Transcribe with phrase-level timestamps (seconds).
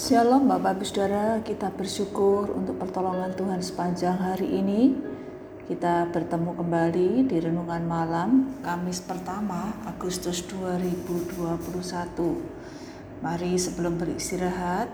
[0.00, 4.96] Shalom Bapak Ibu Saudara, kita bersyukur untuk pertolongan Tuhan sepanjang hari ini.
[5.68, 12.16] Kita bertemu kembali di renungan malam Kamis pertama Agustus 2021.
[13.20, 14.88] Mari sebelum beristirahat,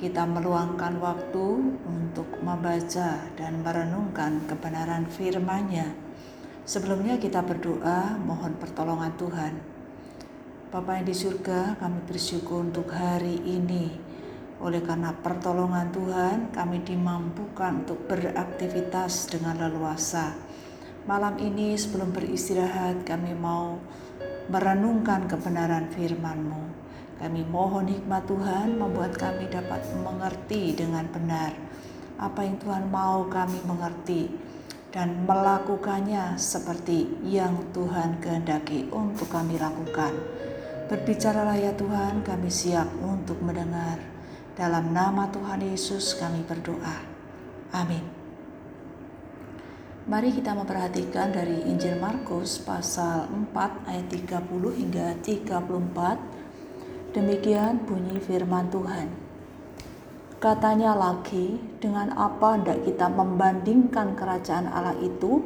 [0.00, 5.92] kita meluangkan waktu untuk membaca dan merenungkan kebenaran firman-Nya.
[6.64, 9.52] Sebelumnya kita berdoa mohon pertolongan Tuhan.
[10.72, 14.08] Bapak yang di surga, kami bersyukur untuk hari ini
[14.60, 20.36] oleh karena pertolongan Tuhan, kami dimampukan untuk beraktivitas dengan leluasa.
[21.08, 23.80] Malam ini sebelum beristirahat, kami mau
[24.52, 26.62] merenungkan kebenaran firman-Mu.
[27.20, 31.70] Kami mohon hikmat Tuhan membuat kami dapat mengerti dengan benar
[32.20, 34.28] apa yang Tuhan mau kami mengerti
[34.92, 40.12] dan melakukannya seperti yang Tuhan kehendaki untuk kami lakukan.
[40.92, 44.09] Berbicaralah ya Tuhan, kami siap untuk mendengar.
[44.60, 47.00] Dalam nama Tuhan Yesus kami berdoa.
[47.72, 48.04] Amin.
[50.04, 53.24] Mari kita memperhatikan dari Injil Markus pasal
[53.56, 57.16] 4 ayat 30 hingga 34.
[57.16, 59.08] Demikian bunyi firman Tuhan.
[60.36, 65.40] Katanya lagi, dengan apa hendak kita membandingkan kerajaan Allah itu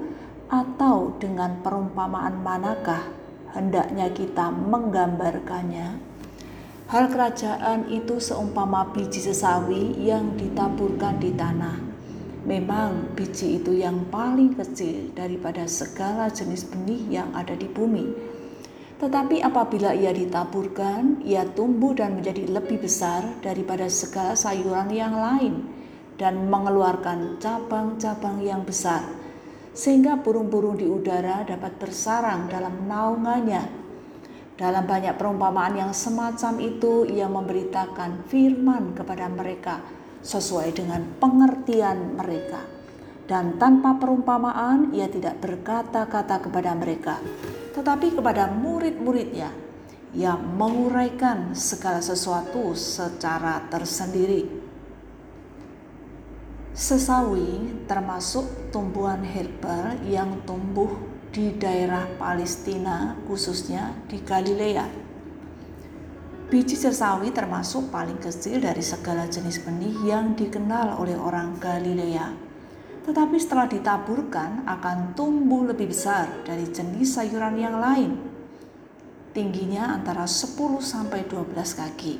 [0.50, 3.14] atau dengan perumpamaan manakah
[3.54, 6.13] hendaknya kita menggambarkannya?
[6.84, 11.80] Hal kerajaan itu seumpama biji sesawi yang ditaburkan di tanah.
[12.44, 18.12] Memang biji itu yang paling kecil daripada segala jenis benih yang ada di bumi.
[19.00, 25.64] Tetapi apabila ia ditaburkan, ia tumbuh dan menjadi lebih besar daripada segala sayuran yang lain
[26.20, 29.08] dan mengeluarkan cabang-cabang yang besar,
[29.72, 33.83] sehingga burung-burung di udara dapat bersarang dalam naungannya
[34.54, 39.82] dalam banyak perumpamaan yang semacam itu, ia memberitakan firman kepada mereka
[40.22, 42.62] sesuai dengan pengertian mereka.
[43.26, 47.18] Dan tanpa perumpamaan, ia tidak berkata-kata kepada mereka,
[47.74, 49.50] tetapi kepada murid-muridnya,
[50.14, 54.46] ia menguraikan segala sesuatu secara tersendiri.
[56.74, 64.86] Sesawi termasuk tumbuhan herbal yang tumbuh di daerah Palestina, khususnya di Galilea.
[66.46, 72.30] Biji sesawi termasuk paling kecil dari segala jenis benih yang dikenal oleh orang Galilea.
[73.02, 78.14] Tetapi setelah ditaburkan akan tumbuh lebih besar dari jenis sayuran yang lain.
[79.34, 82.14] Tingginya antara 10 sampai 12 kaki.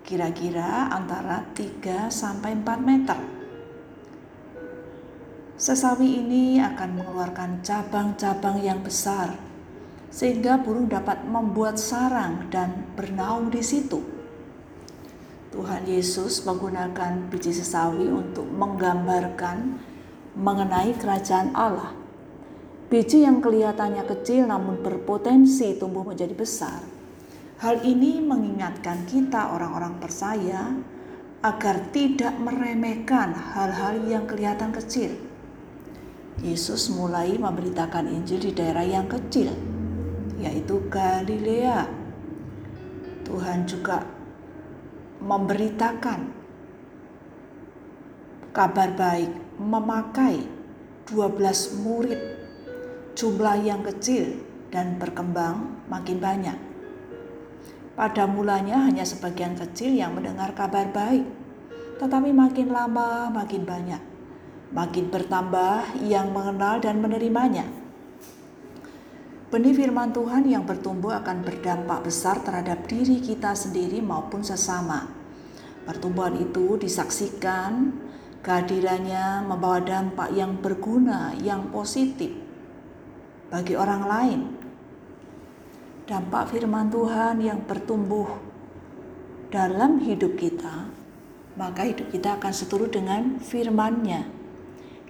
[0.00, 3.39] Kira-kira antara 3 sampai 4 meter
[5.60, 9.36] Sesawi ini akan mengeluarkan cabang-cabang yang besar,
[10.08, 14.00] sehingga burung dapat membuat sarang dan bernaung di situ.
[15.52, 19.76] Tuhan Yesus menggunakan biji sesawi untuk menggambarkan
[20.32, 21.92] mengenai kerajaan Allah.
[22.88, 26.80] Biji yang kelihatannya kecil namun berpotensi tumbuh menjadi besar.
[27.60, 30.72] Hal ini mengingatkan kita orang-orang percaya
[31.44, 35.28] agar tidak meremehkan hal-hal yang kelihatan kecil
[36.40, 39.52] Yesus mulai memberitakan Injil di daerah yang kecil,
[40.40, 41.84] yaitu Galilea.
[43.28, 44.00] Tuhan juga
[45.20, 46.20] memberitakan
[48.56, 49.30] kabar baik
[49.60, 50.48] memakai
[51.12, 52.20] 12 murid
[53.12, 54.40] jumlah yang kecil
[54.72, 56.56] dan berkembang makin banyak.
[57.92, 61.28] Pada mulanya hanya sebagian kecil yang mendengar kabar baik,
[62.00, 64.09] tetapi makin lama makin banyak
[64.70, 67.66] makin bertambah yang mengenal dan menerimanya.
[69.50, 75.10] Benih firman Tuhan yang bertumbuh akan berdampak besar terhadap diri kita sendiri maupun sesama.
[75.82, 77.90] Pertumbuhan itu disaksikan
[78.46, 82.30] kehadirannya membawa dampak yang berguna, yang positif
[83.50, 84.40] bagi orang lain.
[86.06, 88.30] Dampak firman Tuhan yang bertumbuh
[89.50, 90.86] dalam hidup kita,
[91.58, 94.39] maka hidup kita akan seturut dengan firman-Nya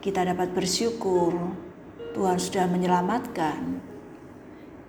[0.01, 1.53] kita dapat bersyukur
[2.17, 3.85] Tuhan sudah menyelamatkan.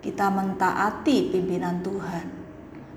[0.02, 2.26] Kita mentaati pimpinan Tuhan.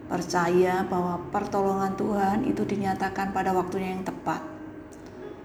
[0.10, 4.42] Percaya bahwa pertolongan Tuhan itu dinyatakan pada waktunya yang tepat.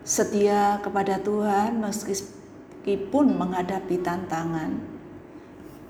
[0.06, 5.00] Setia kepada Tuhan meskipun menghadapi tantangan.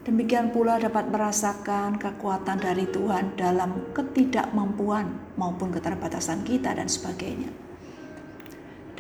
[0.00, 7.69] Demikian pula dapat merasakan kekuatan dari Tuhan dalam ketidakmampuan maupun keterbatasan kita dan sebagainya.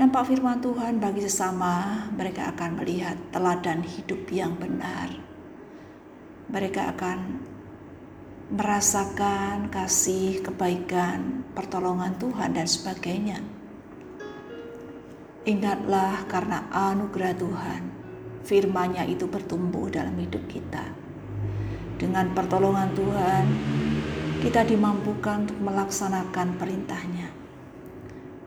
[0.00, 5.12] Dampak firman Tuhan bagi sesama, mereka akan melihat teladan hidup yang benar.
[6.48, 7.18] Mereka akan
[8.48, 13.44] merasakan kasih, kebaikan, pertolongan Tuhan, dan sebagainya.
[15.44, 17.82] Ingatlah karena anugerah Tuhan,
[18.40, 20.96] firman-Nya itu bertumbuh dalam hidup kita.
[22.00, 23.44] Dengan pertolongan Tuhan,
[24.40, 27.39] kita dimampukan untuk melaksanakan perintahnya.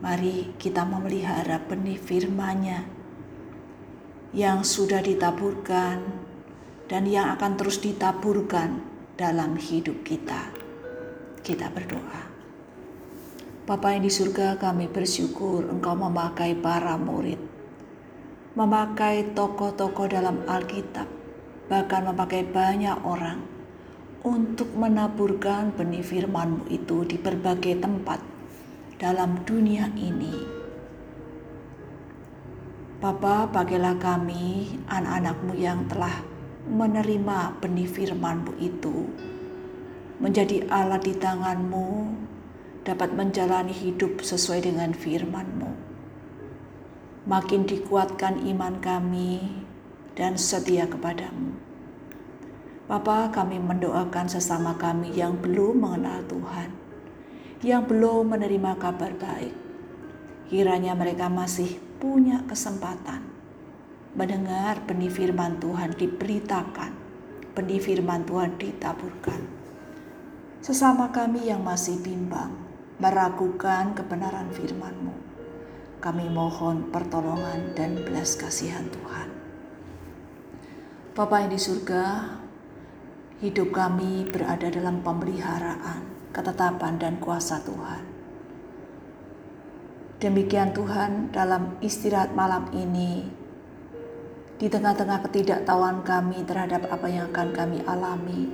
[0.04, 2.84] Mari kita memelihara benih firman-Nya
[4.36, 6.04] yang sudah ditaburkan
[6.92, 8.84] dan yang akan terus ditaburkan
[9.16, 10.52] dalam hidup kita.
[11.40, 12.20] Kita berdoa.
[13.64, 17.40] Bapa yang di surga kami bersyukur Engkau memakai para murid.
[18.60, 21.08] Memakai tokoh-tokoh dalam Alkitab.
[21.72, 23.40] Bahkan memakai banyak orang
[24.28, 28.33] untuk menaburkan benih firman-Mu itu di berbagai tempat
[29.02, 30.64] dalam dunia ini.
[33.04, 36.24] Bapa, bagilah kami, anak-anakmu yang telah
[36.64, 39.12] menerima benih firman-Mu itu
[40.24, 42.16] menjadi alat di tanganmu
[42.88, 45.72] dapat menjalani hidup sesuai dengan firman-Mu.
[47.28, 49.64] Makin dikuatkan iman kami
[50.16, 51.56] dan setia kepadamu.
[52.88, 56.83] Bapa, kami mendoakan sesama kami yang belum mengenal Tuhan,
[57.64, 59.56] yang belum menerima kabar baik.
[60.52, 63.34] Kiranya mereka masih punya kesempatan
[64.14, 66.94] mendengar benih firman Tuhan diberitakan,
[67.58, 69.42] benih firman Tuhan ditaburkan.
[70.62, 72.54] Sesama kami yang masih bimbang,
[73.02, 75.18] meragukan kebenaran firman-Mu,
[75.98, 79.34] kami mohon pertolongan dan belas kasihan Tuhan.
[81.18, 82.38] Bapa yang di surga,
[83.42, 88.04] hidup kami berada dalam pemeliharaan, ketetapan dan kuasa Tuhan.
[90.22, 93.28] Demikian Tuhan dalam istirahat malam ini
[94.56, 98.54] di tengah-tengah ketidaktahuan kami terhadap apa yang akan kami alami,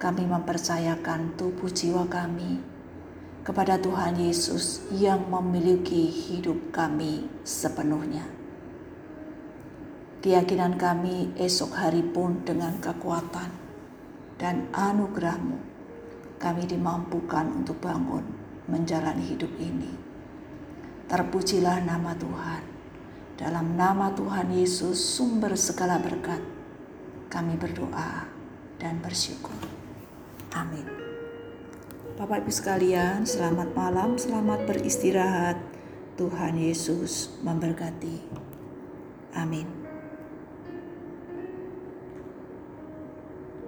[0.00, 2.58] kami mempercayakan tubuh jiwa kami
[3.46, 8.26] kepada Tuhan Yesus yang memiliki hidup kami sepenuhnya.
[10.24, 13.63] Keyakinan kami esok hari pun dengan kekuatan
[14.38, 15.74] dan anugerahmu
[16.38, 18.24] kami dimampukan untuk bangun
[18.68, 19.92] menjalani hidup ini.
[21.08, 22.62] Terpujilah nama Tuhan.
[23.34, 26.40] Dalam nama Tuhan Yesus, sumber segala berkat,
[27.28, 28.30] kami berdoa
[28.78, 29.58] dan bersyukur.
[30.54, 30.86] Amin.
[32.14, 35.58] Bapak Ibu sekalian, selamat malam, selamat beristirahat.
[36.14, 38.22] Tuhan Yesus memberkati.
[39.34, 39.83] Amin.